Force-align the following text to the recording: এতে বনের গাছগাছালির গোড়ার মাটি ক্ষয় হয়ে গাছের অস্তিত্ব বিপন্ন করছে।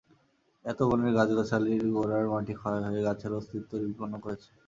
এতে 0.65 0.83
বনের 0.89 1.11
গাছগাছালির 1.17 1.83
গোড়ার 1.95 2.25
মাটি 2.31 2.53
ক্ষয় 2.59 2.79
হয়ে 2.85 3.05
গাছের 3.07 3.31
অস্তিত্ব 3.39 3.71
বিপন্ন 3.83 4.13
করছে। 4.25 4.49